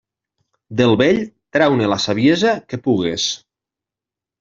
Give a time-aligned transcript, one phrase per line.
[0.79, 1.21] Del vell,
[1.59, 3.33] trau-ne la saviesa que pugues.